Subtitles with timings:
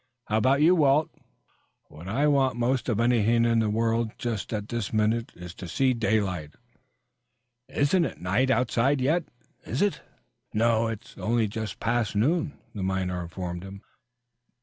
[0.25, 1.11] "How about you, Walt?"
[1.83, 5.67] "What I want most of anything in the world just at this minute, is to
[5.67, 6.55] see daylight.
[7.67, 9.25] Isn't night outside yet,
[9.63, 10.01] is it?"
[10.55, 13.83] "No, it is only just past noon," the miner informed him.